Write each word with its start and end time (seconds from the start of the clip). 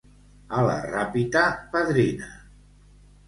A 0.59 0.63
la 0.67 0.77
Ràpita, 0.93 1.43
padrina. 1.75 2.31